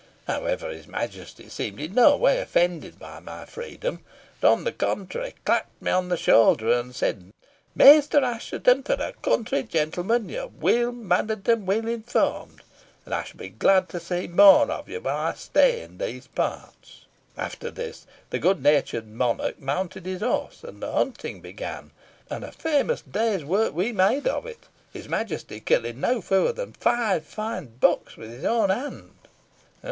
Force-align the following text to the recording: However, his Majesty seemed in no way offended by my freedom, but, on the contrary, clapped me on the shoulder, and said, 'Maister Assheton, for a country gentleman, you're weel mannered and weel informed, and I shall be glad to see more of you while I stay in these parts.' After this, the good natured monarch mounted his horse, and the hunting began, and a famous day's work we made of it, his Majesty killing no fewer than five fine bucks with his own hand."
However, 0.25 0.69
his 0.69 0.87
Majesty 0.87 1.47
seemed 1.47 1.79
in 1.79 1.93
no 1.93 2.17
way 2.17 2.39
offended 2.41 2.97
by 2.97 3.19
my 3.19 3.45
freedom, 3.45 3.99
but, 4.39 4.51
on 4.51 4.63
the 4.63 4.71
contrary, 4.71 5.35
clapped 5.45 5.79
me 5.79 5.91
on 5.91 6.09
the 6.09 6.17
shoulder, 6.17 6.71
and 6.71 6.95
said, 6.95 7.31
'Maister 7.75 8.23
Assheton, 8.23 8.81
for 8.81 8.93
a 8.95 9.13
country 9.21 9.61
gentleman, 9.61 10.27
you're 10.27 10.47
weel 10.47 10.91
mannered 10.91 11.47
and 11.47 11.67
weel 11.67 11.87
informed, 11.87 12.63
and 13.05 13.13
I 13.13 13.21
shall 13.23 13.37
be 13.37 13.49
glad 13.49 13.89
to 13.89 13.99
see 13.99 14.27
more 14.27 14.71
of 14.71 14.89
you 14.89 14.99
while 14.99 15.15
I 15.17 15.33
stay 15.35 15.83
in 15.83 15.99
these 15.99 16.25
parts.' 16.25 17.05
After 17.37 17.69
this, 17.69 18.07
the 18.31 18.39
good 18.39 18.63
natured 18.63 19.07
monarch 19.07 19.59
mounted 19.59 20.07
his 20.07 20.21
horse, 20.21 20.63
and 20.63 20.81
the 20.81 20.91
hunting 20.91 21.41
began, 21.41 21.91
and 22.27 22.43
a 22.43 22.51
famous 22.51 23.01
day's 23.01 23.43
work 23.45 23.75
we 23.75 23.91
made 23.91 24.25
of 24.25 24.47
it, 24.47 24.63
his 24.91 25.07
Majesty 25.07 25.59
killing 25.59 25.99
no 25.99 26.21
fewer 26.23 26.53
than 26.53 26.73
five 26.73 27.23
fine 27.23 27.75
bucks 27.79 28.17
with 28.17 28.31
his 28.31 28.45
own 28.45 28.71
hand." 28.71 29.11